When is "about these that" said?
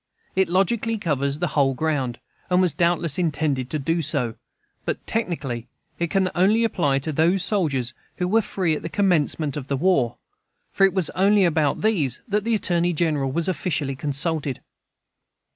11.45-12.43